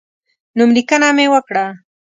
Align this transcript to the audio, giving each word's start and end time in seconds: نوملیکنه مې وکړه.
نوملیکنه 0.57 1.09
مې 1.17 1.25
وکړه. 1.33 1.65